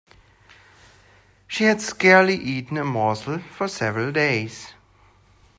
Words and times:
She 1.47 1.65
had 1.65 1.79
scarcely 1.79 2.33
eaten 2.35 2.75
a 2.77 2.83
morsel 2.83 3.37
for 3.37 3.67
several 3.67 4.11
days. 4.11 4.73